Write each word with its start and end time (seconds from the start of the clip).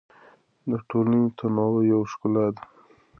د 0.69 0.71
ټولنې 0.89 1.23
تنوع 1.37 1.75
یو 1.91 2.01
ښکلا 2.11 2.45
ده. 2.55 2.63